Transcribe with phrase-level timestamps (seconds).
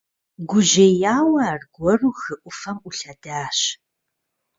[0.49, 3.59] Гужьеяуэ, аргуэру хы Ӏуфэм Ӏулъэдащ.